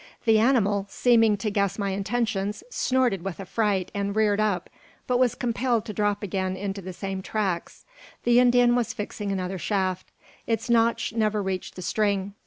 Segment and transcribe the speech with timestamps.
[0.25, 4.67] The animal, seeming to guess my intentions, snorted with affright and reared up,
[5.05, 7.85] but was compelled to drop again into the same tracks.
[8.23, 10.07] The Indian was fixing another shaft.
[10.47, 12.33] Its notch never reached the string.